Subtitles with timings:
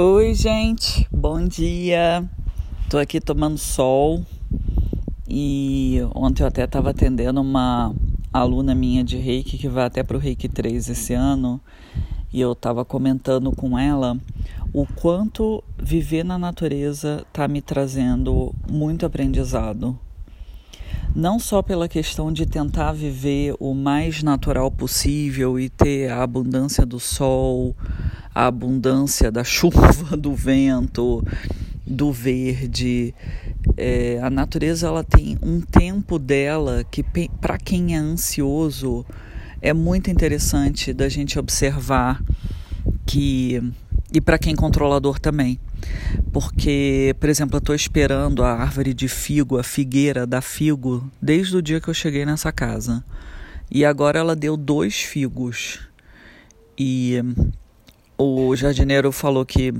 [0.00, 2.24] Oi, gente, bom dia.
[2.88, 4.24] Tô aqui tomando sol.
[5.28, 7.92] E ontem eu até estava atendendo uma
[8.32, 11.60] aluna minha de reiki que vai até para o reiki 3 esse ano.
[12.32, 14.16] E eu estava comentando com ela
[14.72, 19.98] o quanto viver na natureza está me trazendo muito aprendizado.
[21.12, 26.86] Não só pela questão de tentar viver o mais natural possível e ter a abundância
[26.86, 27.74] do sol,
[28.34, 31.24] a abundância da chuva, do vento,
[31.86, 33.14] do verde.
[33.76, 37.04] É, a natureza ela tem um tempo dela que
[37.40, 39.04] para quem é ansioso
[39.60, 42.22] é muito interessante da gente observar
[43.04, 43.62] que
[44.12, 45.60] e para quem é controlador também
[46.32, 51.56] porque, por exemplo, eu estou esperando a árvore de figo, a figueira da figo, desde
[51.56, 53.02] o dia que eu cheguei nessa casa.
[53.70, 55.80] E agora ela deu dois figos.
[56.78, 57.20] E
[58.18, 59.72] o jardineiro falou que,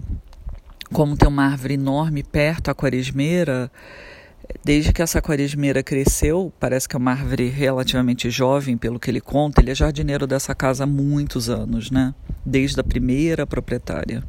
[0.93, 3.71] como tem uma árvore enorme perto, a quaresmeira,
[4.65, 9.21] desde que essa quaresmeira cresceu, parece que é uma árvore relativamente jovem, pelo que ele
[9.21, 12.15] conta, ele é jardineiro dessa casa há muitos anos, né?
[12.47, 14.23] Desde a primeira proprietária.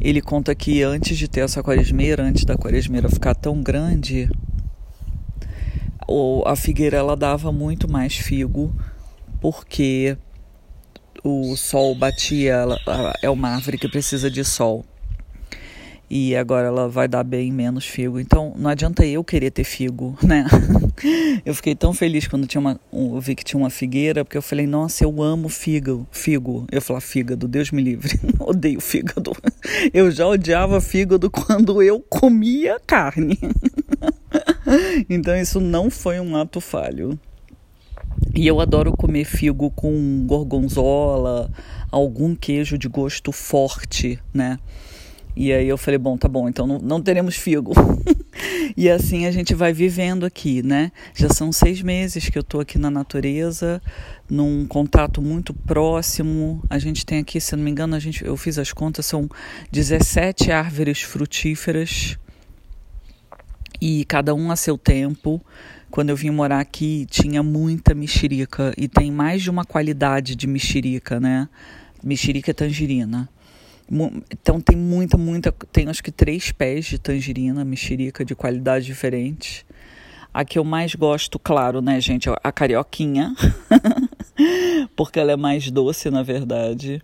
[0.00, 4.30] Ele conta que antes de ter essa quaresmeira, antes da quaresmeira ficar tão grande,
[6.46, 8.74] a figueira ela dava muito mais figo,
[9.40, 10.16] porque
[11.28, 12.78] o sol batia, ela,
[13.22, 14.84] é uma árvore que precisa de sol
[16.10, 18.18] e agora ela vai dar bem menos figo.
[18.18, 20.46] Então não adianta eu querer ter figo, né?
[21.44, 24.42] Eu fiquei tão feliz quando tinha uma, eu vi que tinha uma figueira, porque eu
[24.42, 26.66] falei, nossa, eu amo figo, figo.
[26.70, 29.32] Eu falar fígado, Deus me livre, odeio fígado.
[29.92, 33.38] Eu já odiava fígado quando eu comia carne.
[35.08, 37.18] Então isso não foi um ato falho.
[38.34, 41.50] E eu adoro comer figo com gorgonzola,
[41.90, 44.58] algum queijo de gosto forte, né?
[45.40, 47.72] E aí eu falei, bom, tá bom, então não, não teremos figo.
[48.76, 50.90] e assim a gente vai vivendo aqui, né?
[51.14, 53.80] Já são seis meses que eu tô aqui na natureza,
[54.28, 56.60] num contato muito próximo.
[56.68, 59.28] A gente tem aqui, se não me engano, a gente, eu fiz as contas, são
[59.70, 62.18] 17 árvores frutíferas
[63.80, 65.40] e cada um a seu tempo.
[65.90, 70.46] Quando eu vim morar aqui, tinha muita mexerica e tem mais de uma qualidade de
[70.46, 71.48] mexerica, né?
[72.02, 73.28] Mexerica tangerina.
[74.30, 75.50] Então tem muita, muita.
[75.72, 79.64] Tem acho que três pés de tangerina, mexerica de qualidade diferente.
[80.32, 83.34] A que eu mais gosto, claro, né, gente, é a carioquinha,
[84.94, 87.02] porque ela é mais doce, na verdade.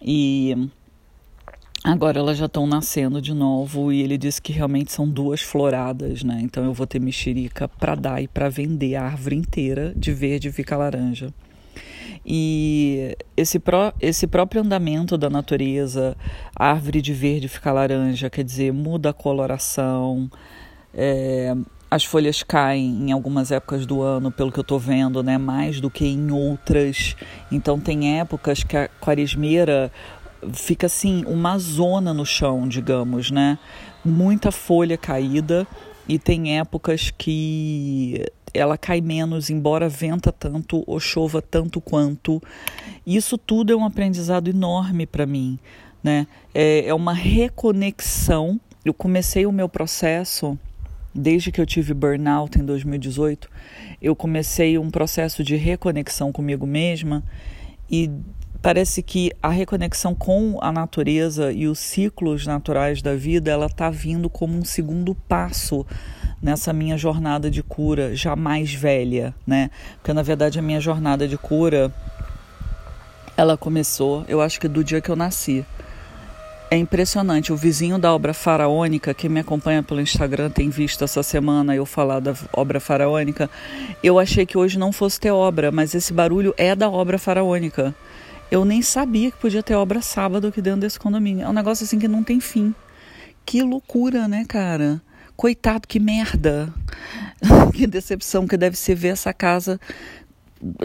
[0.00, 0.70] E
[1.84, 6.22] agora elas já estão nascendo de novo e ele disse que realmente são duas floradas,
[6.22, 6.40] né?
[6.42, 10.52] Então eu vou ter mexerica para dar e para vender a árvore inteira de verde
[10.52, 11.32] fica laranja.
[12.24, 16.16] E esse, pró, esse próprio andamento da natureza,
[16.54, 20.30] árvore de verde fica laranja, quer dizer, muda a coloração,
[20.94, 21.52] é,
[21.90, 25.80] as folhas caem em algumas épocas do ano, pelo que eu estou vendo, né, mais
[25.80, 27.16] do que em outras.
[27.50, 29.90] Então tem épocas que a quaresmeira
[30.52, 33.58] fica assim, uma zona no chão, digamos, né?
[34.04, 35.66] Muita folha caída
[36.08, 42.42] e tem épocas que ela cai menos, embora venta tanto ou chova tanto quanto.
[43.06, 45.58] Isso tudo é um aprendizado enorme para mim,
[46.02, 46.26] né?
[46.54, 48.60] É, é uma reconexão.
[48.84, 50.58] Eu comecei o meu processo
[51.14, 53.48] desde que eu tive burnout em 2018.
[54.00, 57.22] Eu comecei um processo de reconexão comigo mesma
[57.90, 58.10] e
[58.62, 63.90] parece que a reconexão com a natureza e os ciclos naturais da vida ela está
[63.90, 65.84] vindo como um segundo passo
[66.40, 69.70] nessa minha jornada de cura já mais velha, né?
[69.96, 71.92] Porque na verdade a minha jornada de cura
[73.36, 75.64] ela começou, eu acho que do dia que eu nasci.
[76.70, 81.22] É impressionante, o vizinho da obra faraônica, quem me acompanha pelo Instagram tem visto essa
[81.22, 83.50] semana eu falar da obra faraônica.
[84.02, 87.94] Eu achei que hoje não fosse ter obra, mas esse barulho é da obra faraônica.
[88.52, 91.42] Eu nem sabia que podia ter obra sábado aqui dentro desse condomínio.
[91.42, 92.74] É um negócio assim que não tem fim.
[93.46, 95.00] Que loucura, né, cara?
[95.34, 96.70] Coitado, que merda.
[97.72, 99.80] que decepção que deve ser ver essa casa.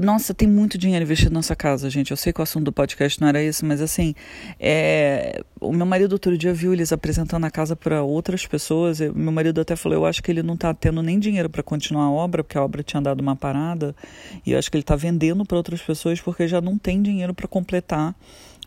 [0.01, 2.09] Nossa, tem muito dinheiro investido nessa casa, gente.
[2.09, 4.15] Eu sei que o assunto do podcast não era esse, mas assim,
[4.59, 5.41] é...
[5.61, 8.99] o meu marido outro dia viu eles apresentando a casa para outras pessoas.
[8.99, 11.61] E meu marido até falou: Eu acho que ele não está tendo nem dinheiro para
[11.61, 13.95] continuar a obra, porque a obra tinha dado uma parada.
[14.45, 17.33] E eu acho que ele está vendendo para outras pessoas porque já não tem dinheiro
[17.33, 18.15] para completar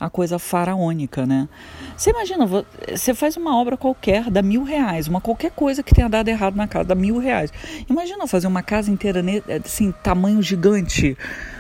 [0.00, 1.47] a coisa faraônica, né?
[1.94, 6.08] Você imagina, você faz uma obra qualquer, dá mil reais, uma qualquer coisa que tenha
[6.08, 7.52] dado errado na casa, dá mil reais.
[7.88, 9.23] Imagina fazer uma casa inteira,
[9.62, 11.19] assim, tamanho gigante.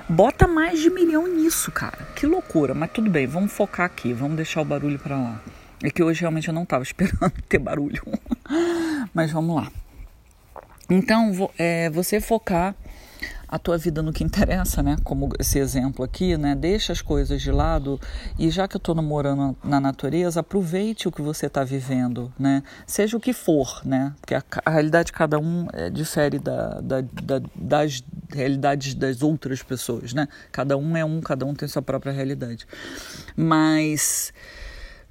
[0.08, 1.98] Bota mais de milhão nisso, cara.
[2.16, 5.42] Que loucura, mas tudo bem, vamos focar aqui, vamos deixar o barulho para lá.
[5.82, 8.02] É que hoje realmente eu não estava esperando ter barulho.
[9.12, 9.70] Mas vamos lá.
[10.88, 12.74] Então, é, você focar
[13.50, 14.96] a tua vida no que interessa, né?
[15.02, 16.54] Como esse exemplo aqui, né?
[16.54, 18.00] Deixa as coisas de lado
[18.38, 22.62] e já que eu estou namorando na natureza, aproveite o que você está vivendo, né?
[22.86, 24.14] Seja o que for, né?
[24.20, 29.20] Porque a, a realidade de cada um é, difere da, da, da, das realidades das
[29.20, 30.28] outras pessoas, né?
[30.52, 32.68] Cada um é um, cada um tem sua própria realidade.
[33.34, 34.32] Mas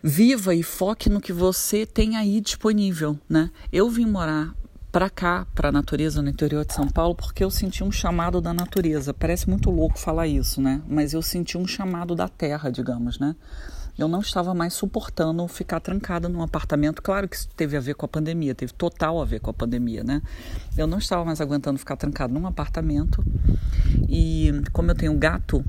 [0.01, 3.51] viva e foque no que você tem aí disponível, né?
[3.69, 4.55] Eu vim morar
[4.91, 8.41] para cá, para a natureza no interior de São Paulo, porque eu senti um chamado
[8.41, 9.13] da natureza.
[9.13, 10.81] Parece muito louco falar isso, né?
[10.87, 13.35] Mas eu senti um chamado da terra, digamos, né?
[13.97, 17.01] Eu não estava mais suportando ficar trancada num apartamento.
[17.01, 19.53] Claro que isso teve a ver com a pandemia, teve total a ver com a
[19.53, 20.21] pandemia, né?
[20.77, 23.23] Eu não estava mais aguentando ficar trancada num apartamento.
[24.07, 25.63] E como eu tenho gato,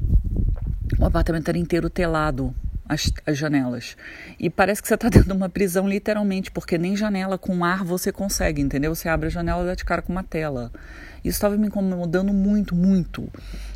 [0.98, 2.54] o apartamento era inteiro telado
[2.90, 3.96] as, as janelas.
[4.38, 7.84] E parece que você está dentro de uma prisão literalmente, porque nem janela com ar
[7.84, 8.92] você consegue, entendeu?
[8.94, 10.72] Você abre a janela e dá de cara com uma tela.
[11.24, 13.28] Isso estava me incomodando muito, muito.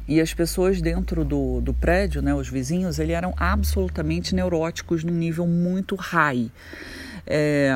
[0.08, 5.14] E as pessoas dentro do, do prédio, né, os vizinhos, eles eram absolutamente neuróticos num
[5.14, 6.50] nível muito high.
[7.26, 7.72] É,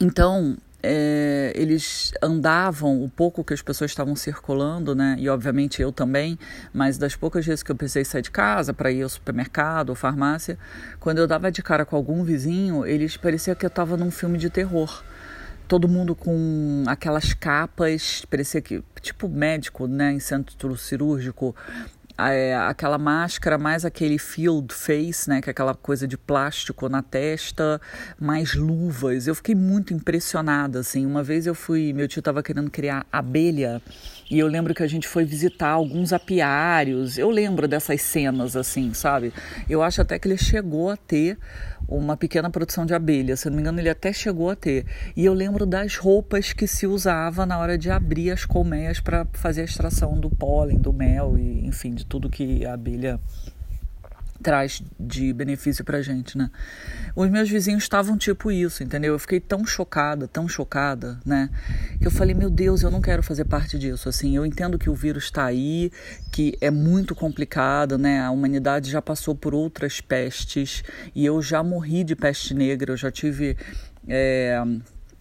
[0.00, 5.16] então, é, eles andavam o pouco que as pessoas estavam circulando, né?
[5.18, 6.38] E obviamente eu também,
[6.72, 9.94] mas das poucas vezes que eu precisei sair de casa para ir ao supermercado ou
[9.94, 10.58] farmácia,
[10.98, 14.38] quando eu dava de cara com algum vizinho, eles parecia que eu estava num filme
[14.38, 15.04] de terror.
[15.68, 21.54] Todo mundo com aquelas capas, parecia que tipo médico, né, em centro cirúrgico,
[22.18, 27.02] é, aquela máscara, mais aquele field face, né, que é aquela coisa de plástico na
[27.02, 27.80] testa,
[28.18, 29.26] mais luvas.
[29.26, 31.06] Eu fiquei muito impressionada, assim.
[31.06, 33.82] Uma vez eu fui, meu tio estava querendo criar abelha
[34.32, 37.18] e eu lembro que a gente foi visitar alguns apiários.
[37.18, 39.30] Eu lembro dessas cenas, assim, sabe?
[39.68, 41.36] Eu acho até que ele chegou a ter
[41.86, 43.36] uma pequena produção de abelha.
[43.36, 44.86] Se não me engano, ele até chegou a ter.
[45.14, 49.26] E eu lembro das roupas que se usava na hora de abrir as colmeias para
[49.34, 53.20] fazer a extração do pólen, do mel e, enfim, de tudo que a abelha
[54.42, 56.50] traz de benefício pra gente, né?
[57.16, 59.14] Os meus vizinhos estavam tipo isso, entendeu?
[59.14, 61.48] Eu fiquei tão chocada, tão chocada, né?
[61.98, 64.08] Que eu falei, meu Deus, eu não quero fazer parte disso.
[64.08, 65.90] Assim, eu entendo que o vírus está aí,
[66.30, 68.20] que é muito complicado, né?
[68.20, 70.82] A humanidade já passou por outras pestes
[71.14, 73.56] e eu já morri de peste negra, eu já tive.
[74.08, 74.60] É,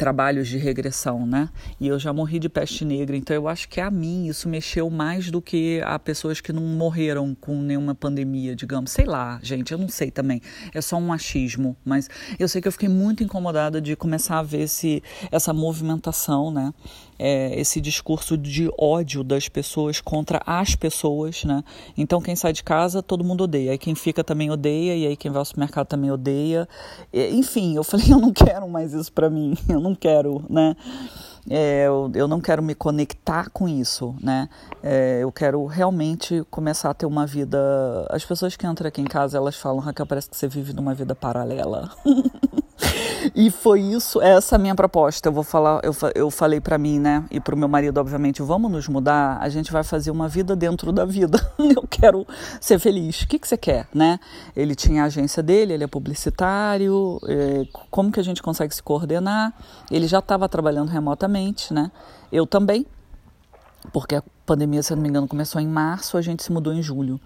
[0.01, 1.47] trabalhos de regressão, né?
[1.79, 4.89] E eu já morri de peste negra, então eu acho que a mim isso mexeu
[4.89, 8.89] mais do que a pessoas que não morreram com nenhuma pandemia, digamos.
[8.89, 10.41] Sei lá, gente, eu não sei também.
[10.73, 12.09] É só um achismo, mas
[12.39, 16.73] eu sei que eu fiquei muito incomodada de começar a ver esse, essa movimentação, né?
[17.21, 21.63] É, esse discurso de ódio das pessoas contra as pessoas, né?
[21.95, 25.15] Então quem sai de casa todo mundo odeia, aí quem fica também odeia e aí
[25.15, 26.67] quem vai ao supermercado também odeia.
[27.13, 30.75] Enfim, eu falei eu não quero mais isso para mim, eu não quero, né?
[31.49, 34.47] É, eu, eu, não quero me conectar com isso, né?
[34.81, 37.57] É, eu quero realmente começar a ter uma vida.
[38.09, 40.93] As pessoas que entram aqui em casa, elas falam, Raquel, parece que você vive numa
[40.93, 41.89] vida paralela.
[43.35, 45.29] E foi isso, essa minha proposta.
[45.29, 48.41] Eu vou falar, eu, eu falei para mim, né, e para o meu marido, obviamente,
[48.41, 49.37] vamos nos mudar.
[49.41, 51.39] A gente vai fazer uma vida dentro da vida.
[51.57, 52.25] Eu quero
[52.59, 53.21] ser feliz.
[53.21, 54.19] O que, que você quer, né?
[54.55, 57.19] Ele tinha a agência dele, ele é publicitário.
[57.27, 59.53] É, como que a gente consegue se coordenar?
[59.89, 61.91] Ele já estava trabalhando remotamente, né?
[62.31, 62.85] Eu também,
[63.93, 66.81] porque a pandemia, se não me engano, começou em março, a gente se mudou em
[66.81, 67.19] julho.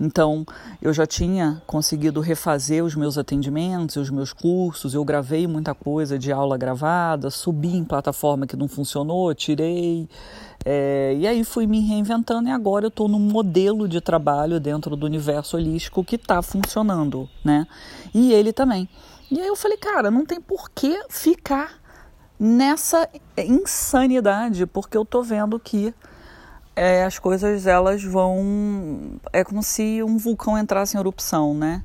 [0.00, 0.44] Então,
[0.82, 6.18] eu já tinha conseguido refazer os meus atendimentos, os meus cursos, eu gravei muita coisa
[6.18, 10.08] de aula gravada, subi em plataforma que não funcionou, tirei.
[10.64, 14.96] É, e aí fui me reinventando e agora eu estou num modelo de trabalho dentro
[14.96, 17.66] do universo holístico que está funcionando, né?
[18.12, 18.88] E ele também.
[19.30, 21.80] E aí eu falei, cara, não tem por que ficar
[22.38, 25.94] nessa insanidade, porque eu tô vendo que
[26.76, 29.18] é, as coisas elas vão.
[29.32, 31.82] É como se um vulcão entrasse em erupção, né?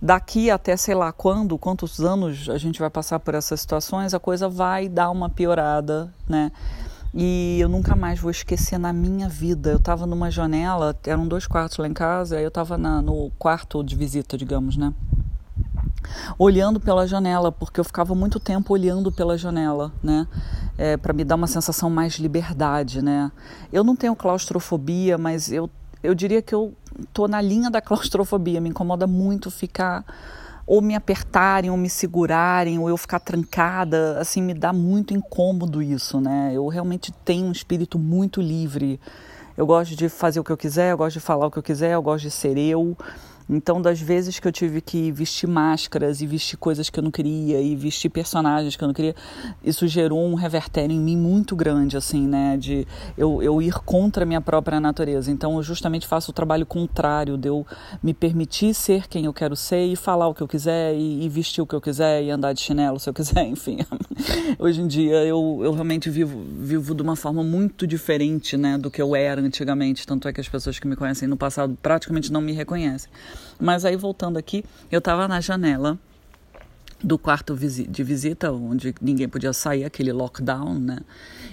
[0.00, 4.20] Daqui até sei lá quando, quantos anos a gente vai passar por essas situações, a
[4.20, 6.52] coisa vai dar uma piorada, né?
[7.14, 9.70] E eu nunca mais vou esquecer na minha vida.
[9.70, 13.94] Eu estava numa janela, eram dois quartos lá em casa, eu estava no quarto de
[13.94, 14.92] visita, digamos, né?
[16.38, 20.26] olhando pela janela, porque eu ficava muito tempo olhando pela janela, né?
[20.76, 23.30] É, para me dar uma sensação mais de liberdade, né?
[23.72, 25.70] Eu não tenho claustrofobia, mas eu,
[26.02, 26.74] eu diria que eu
[27.12, 28.60] tô na linha da claustrofobia.
[28.60, 30.04] Me incomoda muito ficar
[30.66, 35.82] ou me apertarem, ou me segurarem, ou eu ficar trancada, assim, me dá muito incômodo
[35.82, 36.52] isso, né?
[36.54, 38.98] Eu realmente tenho um espírito muito livre.
[39.56, 41.62] Eu gosto de fazer o que eu quiser, eu gosto de falar o que eu
[41.62, 42.96] quiser, eu gosto de ser eu.
[43.48, 47.10] Então, das vezes que eu tive que vestir máscaras e vestir coisas que eu não
[47.10, 49.14] queria e vestir personagens que eu não queria,
[49.62, 52.56] isso gerou um revertério em mim muito grande, assim, né?
[52.56, 52.86] De
[53.18, 55.30] eu, eu ir contra a minha própria natureza.
[55.30, 57.66] Então, eu justamente faço o trabalho contrário de eu
[58.02, 61.28] me permitir ser quem eu quero ser e falar o que eu quiser e, e
[61.28, 63.78] vestir o que eu quiser e andar de chinelo se eu quiser, enfim.
[64.58, 68.78] Hoje em dia, eu, eu realmente vivo, vivo de uma forma muito diferente, né?
[68.78, 70.06] Do que eu era antigamente.
[70.06, 73.10] Tanto é que as pessoas que me conhecem no passado praticamente não me reconhecem.
[73.60, 75.98] Mas aí voltando aqui, eu estava na janela
[77.02, 81.00] do quarto de visita, onde ninguém podia sair, aquele lockdown, né?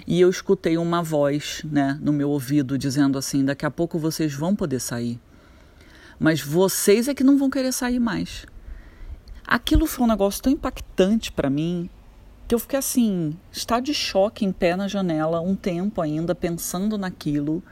[0.06, 4.32] E eu escutei uma voz, né, no meu ouvido dizendo assim: daqui a pouco vocês
[4.32, 5.20] vão poder sair,
[6.18, 8.46] mas vocês é que não vão querer sair mais.
[9.46, 11.90] Aquilo foi um negócio tão impactante para mim
[12.48, 16.96] que eu fiquei assim, está de choque em pé na janela um tempo ainda pensando
[16.96, 17.62] naquilo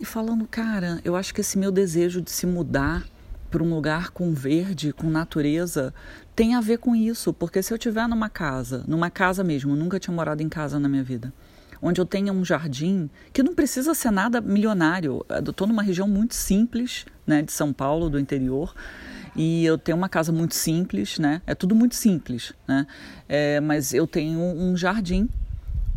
[0.00, 3.04] e falando, cara, eu acho que esse meu desejo de se mudar
[3.50, 5.92] para um lugar com verde, com natureza,
[6.36, 9.98] tem a ver com isso, porque se eu estiver numa casa, numa casa mesmo, nunca
[9.98, 11.32] tinha morado em casa na minha vida,
[11.80, 16.06] onde eu tenha um jardim que não precisa ser nada milionário, eu estou numa região
[16.06, 18.74] muito simples, né, de São Paulo, do interior,
[19.34, 22.86] e eu tenho uma casa muito simples, né, é tudo muito simples, né,
[23.28, 25.28] é, mas eu tenho um jardim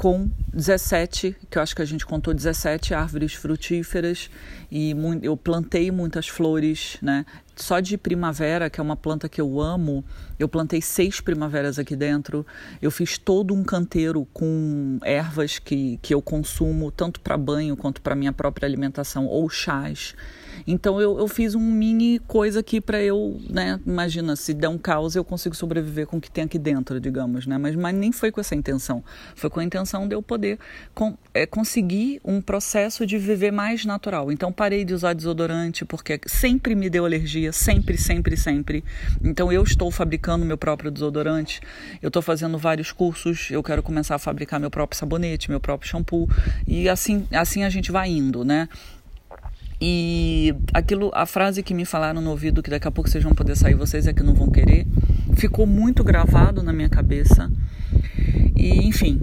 [0.01, 4.31] com 17, que eu acho que a gente contou 17 árvores frutíferas
[4.71, 7.23] e eu plantei muitas flores, né?
[7.55, 10.03] Só de primavera, que é uma planta que eu amo,
[10.39, 12.45] eu plantei seis primaveras aqui dentro.
[12.81, 18.01] Eu fiz todo um canteiro com ervas que, que eu consumo, tanto para banho quanto
[18.01, 20.15] para minha própria alimentação, ou chás.
[20.65, 23.79] Então eu, eu fiz um mini coisa aqui para eu, né?
[23.85, 27.47] Imagina, se der um caos, eu consigo sobreviver com o que tem aqui dentro, digamos,
[27.47, 27.57] né?
[27.57, 29.03] Mas, mas nem foi com essa intenção.
[29.35, 30.59] Foi com a intenção de eu poder
[30.93, 34.31] com, é, conseguir um processo de viver mais natural.
[34.31, 38.83] Então parei de usar desodorante, porque sempre me deu alergia, sempre, sempre, sempre.
[39.23, 41.61] Então eu estou fabricando meu próprio desodorante.
[42.01, 43.49] Eu estou fazendo vários cursos.
[43.49, 46.29] Eu quero começar a fabricar meu próprio sabonete, meu próprio shampoo.
[46.67, 48.67] E assim, assim a gente vai indo, né?
[49.83, 53.33] E aquilo, a frase que me falaram no ouvido que daqui a pouco vocês vão
[53.33, 54.85] poder sair, vocês é que não vão querer,
[55.35, 57.51] ficou muito gravado na minha cabeça.
[58.55, 59.19] E enfim,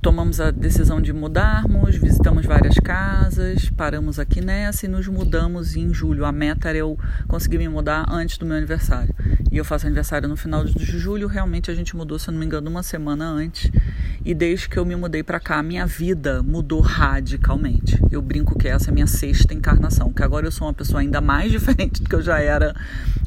[0.00, 5.92] tomamos a decisão de mudarmos, visitamos várias casas, paramos aqui nessa e nos mudamos em
[5.92, 6.24] julho.
[6.24, 9.14] A meta era eu conseguir me mudar antes do meu aniversário.
[9.50, 12.38] E eu faço aniversário no final de julho, realmente a gente mudou, se eu não
[12.38, 13.70] me engano, uma semana antes.
[14.24, 17.98] E desde que eu me mudei para cá, minha vida mudou radicalmente.
[18.12, 21.00] Eu brinco que essa é a minha sexta encarnação, que agora eu sou uma pessoa
[21.00, 22.76] ainda mais diferente do que eu já era.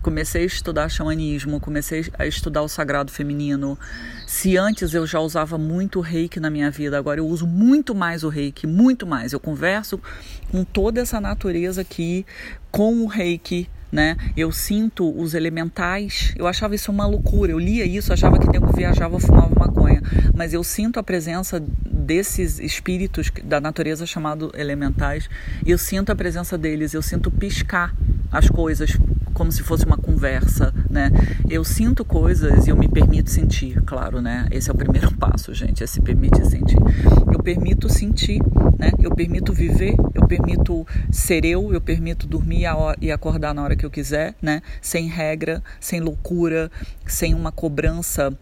[0.02, 3.78] Comecei a estudar xamanismo, comecei a estudar o sagrado feminino.
[4.26, 8.24] Se antes eu já usava muito reiki na minha vida, agora eu uso muito mais
[8.24, 9.34] o reiki, muito mais.
[9.34, 10.00] Eu converso
[10.50, 12.26] com toda essa natureza aqui,
[12.72, 14.18] com o reiki, né?
[14.36, 16.34] Eu sinto os elementais.
[16.36, 17.52] Eu achava isso uma loucura.
[17.52, 20.02] Eu lia isso, achava que tempo viajava, fumava maconha.
[20.36, 25.30] Mas eu sinto a presença desses espíritos da natureza chamado elementais.
[25.64, 26.96] Eu sinto a presença deles.
[26.96, 27.96] Eu sinto piscar
[28.32, 28.98] as coisas
[29.34, 31.12] como se fosse uma conversa, né?
[31.50, 34.48] Eu sinto coisas e eu me permito sentir, claro, né?
[34.52, 36.78] Esse é o primeiro passo, gente, é se permitir sentir.
[37.32, 38.40] Eu permito sentir,
[38.78, 38.92] né?
[39.00, 42.64] Eu permito viver, eu permito ser eu, eu permito dormir
[43.02, 44.62] e acordar na hora que eu quiser, né?
[44.82, 46.72] Sem regra, sem loucura,
[47.06, 48.36] sem uma cobrança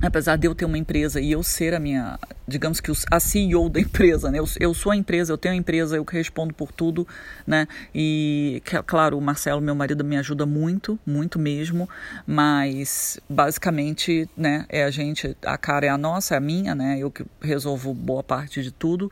[0.00, 3.68] apesar de eu ter uma empresa e eu ser a minha, digamos que a CEO
[3.68, 4.40] da empresa, né?
[4.40, 7.06] Eu, eu sou a empresa, eu tenho a empresa, eu que respondo por tudo,
[7.46, 7.68] né?
[7.94, 11.88] E, claro, o Marcelo, meu marido, me ajuda muito, muito mesmo,
[12.26, 16.98] mas basicamente, né, é a gente, a cara é a nossa, é a minha, né?
[16.98, 19.08] Eu que resolvo boa parte de tudo.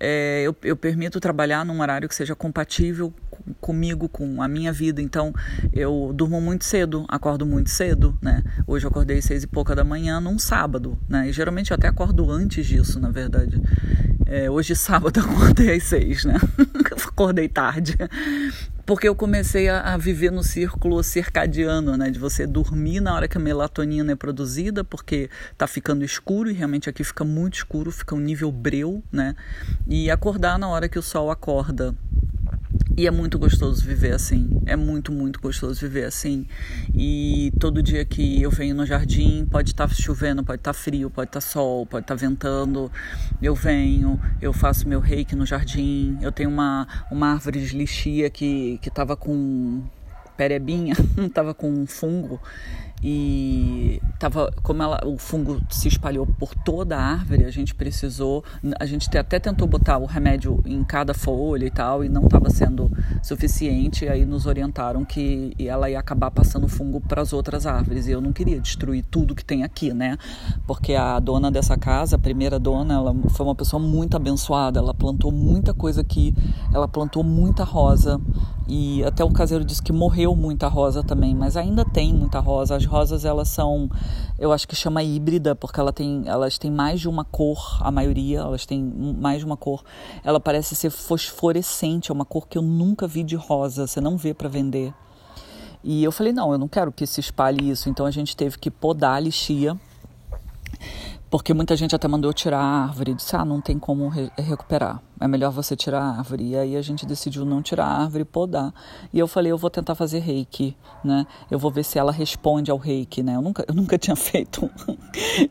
[0.00, 3.12] É, eu, eu permito trabalhar num horário que seja compatível
[3.60, 5.00] comigo, com a minha vida.
[5.00, 5.32] Então,
[5.72, 8.42] eu durmo muito cedo, acordo muito cedo, né?
[8.66, 11.28] Hoje eu acordei seis e pouca da manhã num sábado, né?
[11.28, 13.60] E geralmente eu até acordo antes disso, na verdade.
[14.26, 16.34] É, hoje sábado eu acordei às seis, né?
[17.08, 17.96] acordei tarde.
[18.88, 22.08] Porque eu comecei a, a, viver no círculo circadiano, né?
[22.08, 25.28] De você dormir na hora que a melatonina é produzida, porque
[25.58, 29.36] tá ficando escuro, e realmente aqui fica muito escuro, fica um nível breu, né?
[29.86, 31.94] E acordar na hora que o sol acorda.
[32.98, 34.60] E é muito gostoso viver assim.
[34.66, 36.48] É muito, muito gostoso viver assim.
[36.92, 40.76] E todo dia que eu venho no jardim, pode estar tá chovendo, pode estar tá
[40.76, 42.90] frio, pode estar tá sol, pode estar tá ventando.
[43.40, 46.18] Eu venho, eu faço meu reiki no jardim.
[46.20, 49.80] Eu tenho uma, uma árvore de lixia que estava com
[50.36, 52.40] perebinha estava com fungo
[53.02, 58.44] e tava como ela, o fungo se espalhou por toda a árvore, a gente precisou,
[58.78, 62.50] a gente até tentou botar o remédio em cada folha e tal e não estava
[62.50, 62.90] sendo
[63.22, 68.10] suficiente, aí nos orientaram que ela ia acabar passando fungo para as outras árvores e
[68.10, 70.18] eu não queria destruir tudo que tem aqui, né?
[70.66, 74.92] Porque a dona dessa casa, a primeira dona, ela foi uma pessoa muito abençoada, ela
[74.92, 76.34] plantou muita coisa aqui,
[76.74, 78.20] ela plantou muita rosa
[78.68, 82.76] e até o caseiro disse que morreu muita rosa também, mas ainda tem muita rosa.
[82.76, 83.88] As rosas elas são,
[84.38, 87.90] eu acho que chama híbrida porque ela tem, elas têm mais de uma cor, a
[87.90, 89.84] maioria, elas têm mais de uma cor.
[90.24, 94.16] Ela parece ser fosforescente, é uma cor que eu nunca vi de rosa, você não
[94.16, 94.92] vê para vender.
[95.84, 98.58] E eu falei, não, eu não quero que se espalhe isso, então a gente teve
[98.58, 99.78] que podar a lixia
[101.30, 105.02] porque muita gente até mandou tirar a árvore, disse, ah, não tem como re recuperar
[105.20, 106.50] é melhor você tirar a árvore.
[106.50, 108.72] E aí a gente decidiu não tirar a árvore e podar.
[109.12, 111.26] E eu falei, eu vou tentar fazer reiki, né?
[111.50, 113.36] Eu vou ver se ela responde ao reiki, né?
[113.36, 114.70] Eu nunca, eu nunca tinha feito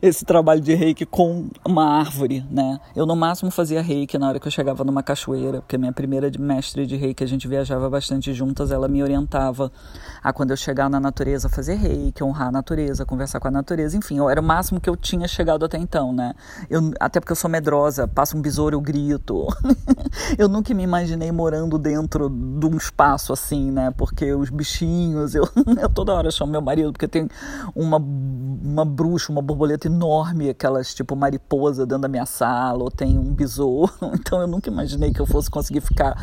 [0.00, 2.80] esse trabalho de reiki com uma árvore, né?
[2.94, 6.30] Eu no máximo fazia reiki na hora que eu chegava numa cachoeira, porque minha primeira
[6.38, 9.70] mestre de reiki, a gente viajava bastante juntas, ela me orientava
[10.22, 13.96] a quando eu chegar na natureza fazer reiki, honrar a natureza, conversar com a natureza,
[13.96, 16.34] enfim, era o máximo que eu tinha chegado até então, né?
[16.70, 19.46] Eu, até porque eu sou medrosa, passa um besouro, eu grito.
[20.38, 23.92] eu nunca me imaginei morando dentro de um espaço assim, né?
[23.96, 25.48] Porque os bichinhos, eu,
[25.80, 27.28] eu toda hora chamo meu marido, porque tem
[27.74, 29.42] uma, uma bruxa, uma
[29.86, 33.92] enorme, aquelas tipo mariposa dentro da minha sala, ou tem um besouro.
[34.18, 36.14] Então eu nunca imaginei que eu fosse conseguir ficar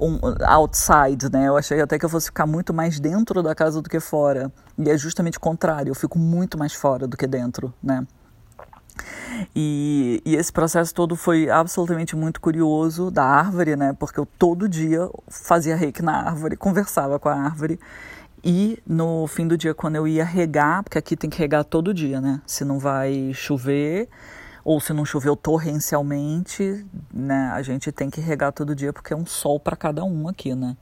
[0.00, 1.48] um, outside, né?
[1.48, 4.50] Eu achei até que eu fosse ficar muito mais dentro da casa do que fora.
[4.78, 8.06] E é justamente o contrário, eu fico muito mais fora do que dentro, né?
[9.54, 13.94] E, e, esse processo todo foi absolutamente muito curioso da árvore, né?
[13.98, 17.78] Porque eu todo dia fazia reiki na árvore, conversava com a árvore.
[18.44, 21.94] E no fim do dia, quando eu ia regar, porque aqui tem que regar todo
[21.94, 22.42] dia, né?
[22.44, 24.08] Se não vai chover,
[24.64, 27.50] ou se não choveu torrencialmente, né?
[27.54, 30.54] A gente tem que regar todo dia porque é um sol para cada um aqui,
[30.54, 30.76] né?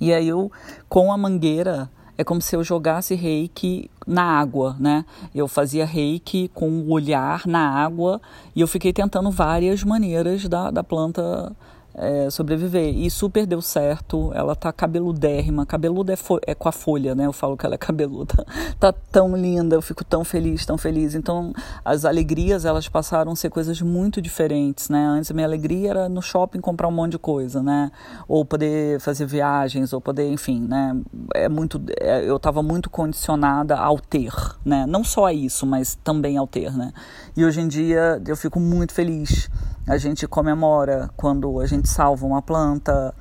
[0.00, 0.50] E aí eu,
[0.88, 5.04] com a mangueira, é como se eu jogasse reiki na água, né?
[5.34, 8.20] Eu fazia reiki com o olhar na água
[8.54, 11.54] e eu fiquei tentando várias maneiras da, da planta
[11.96, 12.94] é, sobreviver.
[12.94, 14.30] E super deu certo.
[14.34, 15.64] Ela tá cabeludérrima.
[15.64, 17.26] Cabeluda é, é, com a folha, né?
[17.26, 18.46] Eu falo que ela é cabeluda.
[18.78, 21.14] tá tão linda, eu fico tão feliz, tão feliz.
[21.14, 21.52] Então,
[21.84, 25.06] as alegrias, elas passaram a ser coisas muito diferentes, né?
[25.06, 27.90] Antes a minha alegria era no shopping comprar um monte de coisa, né?
[28.28, 30.96] Ou poder fazer viagens, ou poder, enfim, né?
[31.34, 34.32] É muito, é, eu estava muito condicionada ao ter,
[34.64, 34.84] né?
[34.86, 36.92] Não só a isso, mas também ao ter, né?
[37.36, 39.48] E hoje em dia eu fico muito feliz
[39.86, 43.14] a gente comemora quando a gente salva uma planta,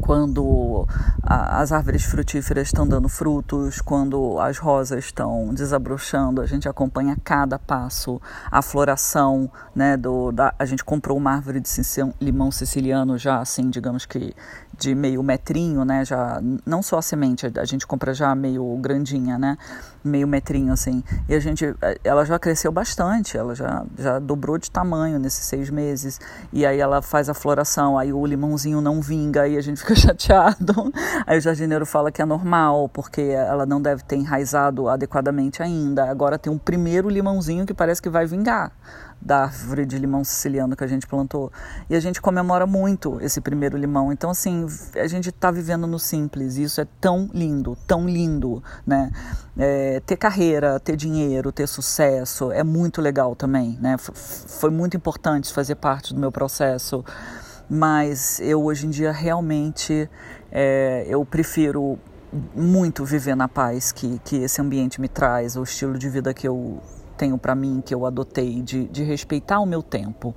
[0.00, 0.86] quando
[1.22, 7.16] a, as árvores frutíferas estão dando frutos, quando as rosas estão desabrochando, a gente acompanha
[7.22, 8.20] cada passo,
[8.50, 11.70] a floração, né, do, da, a gente comprou uma árvore de
[12.20, 14.34] limão siciliano já assim, digamos que
[14.80, 16.04] de meio metrinho, né?
[16.06, 19.58] Já não só a semente, a gente compra já meio grandinha, né?
[20.02, 21.02] Meio metrinho assim.
[21.28, 21.64] E a gente,
[22.02, 26.20] ela já cresceu bastante, ela já já dobrou de tamanho nesses seis meses.
[26.52, 29.94] E aí ela faz a floração, aí o limãozinho não vinga, aí a gente fica
[29.94, 30.92] chateado.
[31.26, 36.10] Aí o jardineiro fala que é normal, porque ela não deve ter enraizado adequadamente ainda.
[36.10, 38.72] Agora tem um primeiro limãozinho que parece que vai vingar
[39.20, 41.52] da árvore de limão siciliano que a gente plantou.
[41.88, 44.12] E a gente comemora muito esse primeiro limão.
[44.12, 46.56] Então, assim, a gente está vivendo no simples.
[46.56, 49.10] E isso é tão lindo, tão lindo, né?
[49.58, 53.96] É, ter carreira, ter dinheiro, ter sucesso é muito legal também, né?
[53.98, 57.04] Foi muito importante fazer parte do meu processo.
[57.68, 60.08] Mas eu, hoje em dia, realmente,
[60.50, 61.98] é, eu prefiro
[62.54, 66.46] muito viver na paz que, que esse ambiente me traz, o estilo de vida que
[66.46, 66.80] eu
[67.20, 70.34] tenho para mim, que eu adotei, de, de respeitar o meu tempo.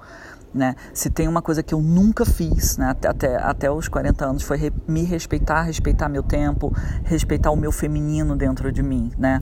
[0.54, 0.76] Né?
[0.94, 2.94] Se tem uma coisa que eu nunca fiz, né?
[3.08, 7.72] até, até os 40 anos, foi re, me respeitar, respeitar meu tempo, respeitar o meu
[7.72, 9.42] feminino dentro de mim, né?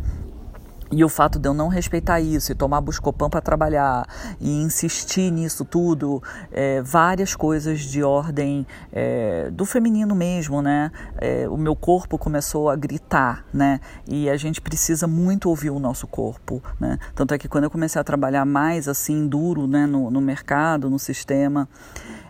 [0.91, 4.05] E o fato de eu não respeitar isso e tomar Buscopan para trabalhar
[4.41, 10.91] e insistir nisso tudo, é, várias coisas de ordem é, do feminino mesmo, né?
[11.17, 13.79] É, o meu corpo começou a gritar, né?
[14.05, 16.99] E a gente precisa muito ouvir o nosso corpo, né?
[17.15, 20.89] Tanto é que quando eu comecei a trabalhar mais assim, duro, né, no, no mercado,
[20.89, 21.69] no sistema,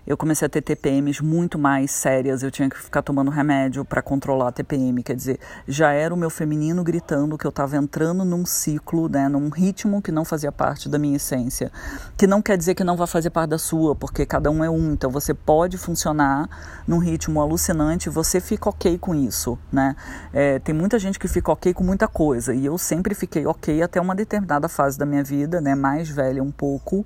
[0.05, 4.01] eu comecei a ter TPMs muito mais sérias, eu tinha que ficar tomando remédio para
[4.01, 8.25] controlar a TPM, quer dizer, já era o meu feminino gritando que eu estava entrando
[8.25, 11.71] num ciclo, né, num ritmo que não fazia parte da minha essência,
[12.17, 14.69] que não quer dizer que não vai fazer parte da sua, porque cada um é
[14.69, 16.49] um, então você pode funcionar
[16.87, 19.95] num ritmo alucinante, você fica ok com isso, né?
[20.33, 23.81] É, tem muita gente que fica ok com muita coisa e eu sempre fiquei ok
[23.81, 27.05] até uma determinada fase da minha vida, né, mais velha um pouco,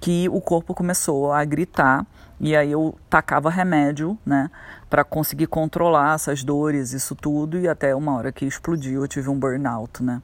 [0.00, 2.06] que o corpo começou a gritar
[2.40, 4.50] e aí eu tacava remédio, né,
[4.88, 9.28] para conseguir controlar essas dores, isso tudo, e até uma hora que explodiu, eu tive
[9.28, 10.22] um burnout, né.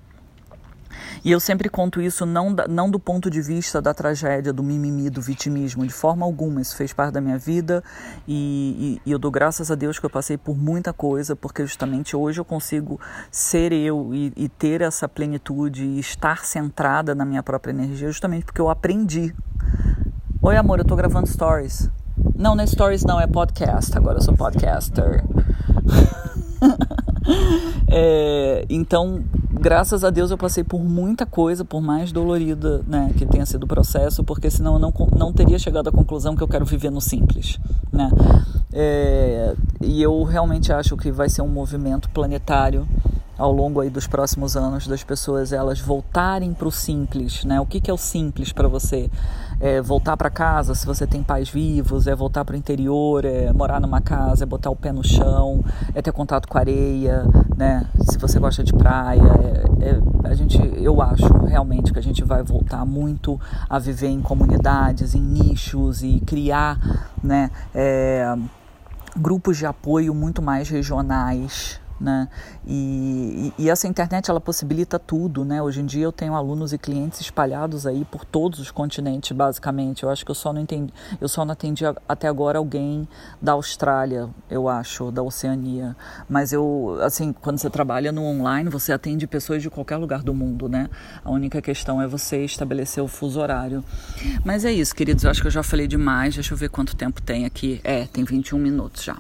[1.25, 5.11] E eu sempre conto isso não, não do ponto de vista da tragédia, do mimimi,
[5.11, 6.61] do vitimismo, de forma alguma.
[6.61, 7.83] Isso fez parte da minha vida
[8.27, 11.65] e, e, e, eu dou graças a Deus que eu passei por muita coisa, porque
[11.65, 13.01] justamente hoje eu consigo
[13.31, 18.45] ser eu e, e ter essa plenitude e estar centrada na minha própria energia, justamente
[18.45, 19.35] porque eu aprendi.
[20.43, 21.91] Oi, amor, eu tô gravando stories.
[22.37, 23.97] Não, não é stories, não, é podcast.
[23.97, 25.25] Agora eu sou podcaster.
[27.89, 33.25] é, então, graças a Deus eu passei por muita coisa, por mais dolorida né, que
[33.27, 36.49] tenha sido o processo, porque senão eu não, não teria chegado à conclusão que eu
[36.49, 37.59] quero viver no simples.
[37.93, 38.11] Né?
[38.73, 42.87] É, e eu realmente acho que vai ser um movimento planetário
[43.37, 47.61] ao longo aí dos próximos anos das pessoas elas voltarem para o simples, né?
[47.61, 49.11] O que, que é o simples para você?
[49.61, 53.53] É voltar para casa, se você tem pais vivos, é voltar para o interior, é
[53.53, 57.25] morar numa casa, é botar o pé no chão, é ter contato com a areia,
[57.57, 57.87] né?
[58.11, 59.23] Se você gosta de praia,
[59.81, 64.09] é, é, a gente, eu acho realmente que a gente vai voltar muito a viver
[64.09, 66.79] em comunidades, em nichos e criar,
[67.23, 67.51] né?
[67.75, 68.35] É,
[69.17, 72.29] grupos de apoio muito mais regionais, né?
[72.67, 75.63] E, e, e, essa internet ela possibilita tudo, né?
[75.63, 80.03] Hoje em dia eu tenho alunos e clientes espalhados aí por todos os continentes, basicamente.
[80.03, 83.09] Eu acho que eu só não entendi, eu só não atendi até agora alguém
[83.41, 85.97] da Austrália, eu acho, da Oceania.
[86.29, 90.35] Mas eu, assim, quando você trabalha no online, você atende pessoas de qualquer lugar do
[90.35, 90.89] mundo, né?
[91.25, 93.85] A única questão é você estabelecer o fuso horário.
[94.45, 95.25] Mas é isso, queridos.
[95.25, 96.35] Eu acho que eu já falei demais.
[96.35, 97.81] Deixa eu ver quanto tempo tem aqui.
[97.85, 99.17] É, tem 21 minutos já.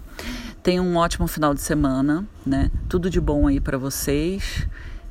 [0.65, 2.71] Tenha um ótimo final de semana, né?
[2.89, 4.67] Tudo de bom aí para vocês.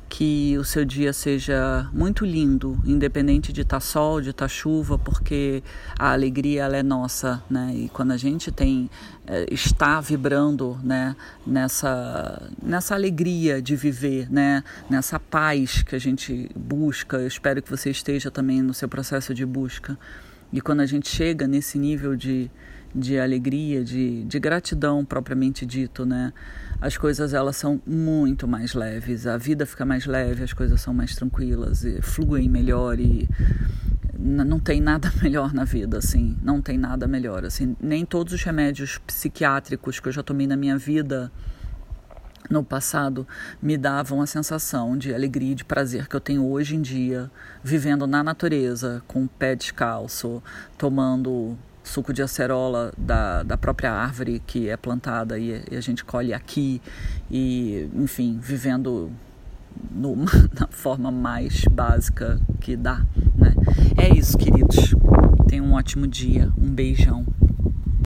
[0.08, 4.48] Que o seu dia seja muito lindo, independente de estar tá sol, de estar tá
[4.48, 5.62] chuva, porque
[5.96, 7.72] a alegria ela é nossa, né?
[7.72, 8.90] E quando a gente tem
[9.28, 11.14] é, está vibrando, né?
[11.46, 14.64] Nessa nessa alegria de viver, né?
[14.90, 17.18] Nessa paz que a gente busca.
[17.18, 19.96] Eu espero que você esteja também no seu processo de busca.
[20.52, 22.50] E quando a gente chega nesse nível de
[22.94, 26.32] de alegria, de, de gratidão propriamente dito, né?
[26.80, 30.94] As coisas elas são muito mais leves, a vida fica mais leve, as coisas são
[30.94, 33.28] mais tranquilas e fluem melhor e
[34.18, 38.42] não tem nada melhor na vida, assim, não tem nada melhor, assim, nem todos os
[38.42, 41.32] remédios psiquiátricos que eu já tomei na minha vida
[42.50, 43.26] no passado
[43.60, 47.30] me davam a sensação de alegria e de prazer que eu tenho hoje em dia,
[47.62, 50.42] vivendo na natureza, com o pé descalço,
[50.76, 56.04] tomando suco de acerola da, da própria árvore que é plantada e, e a gente
[56.04, 56.80] colhe aqui
[57.30, 59.12] e, enfim, vivendo
[60.58, 63.04] na forma mais básica que dá.
[63.36, 63.54] Né?
[63.96, 64.94] É isso, queridos.
[65.46, 66.50] Tenham um ótimo dia.
[66.58, 67.24] Um beijão.